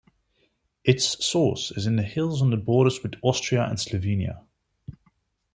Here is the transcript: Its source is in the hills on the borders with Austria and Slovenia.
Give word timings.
Its 0.83 1.23
source 1.23 1.69
is 1.69 1.85
in 1.85 1.95
the 1.95 2.01
hills 2.01 2.41
on 2.41 2.49
the 2.49 2.57
borders 2.57 3.03
with 3.03 3.13
Austria 3.21 3.65
and 3.67 3.77
Slovenia. 3.77 4.41